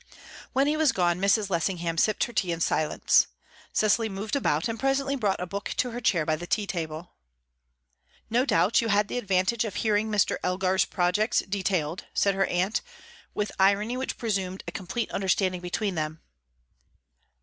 [0.51, 1.51] When he was gone, Mrs.
[1.51, 3.27] Lessingham sipped her tea in silence.
[3.71, 7.11] Cecily moved about and presently brought a book to her chair by the tea table.
[8.27, 10.37] "No doubt you had the advantage of hearing Mr.
[10.43, 12.81] Elgar's projects detailed," said her aunt,
[13.35, 16.19] with irony which presumed a complete understanding between them.